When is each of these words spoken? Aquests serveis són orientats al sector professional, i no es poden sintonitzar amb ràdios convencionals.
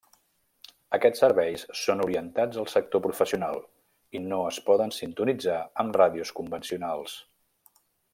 Aquests 0.97 1.21
serveis 1.23 1.65
són 1.81 1.99
orientats 2.05 2.57
al 2.63 2.67
sector 2.73 3.03
professional, 3.05 3.59
i 4.21 4.23
no 4.31 4.39
es 4.53 4.59
poden 4.71 4.95
sintonitzar 5.01 5.59
amb 5.85 5.99
ràdios 6.03 6.33
convencionals. 6.41 7.15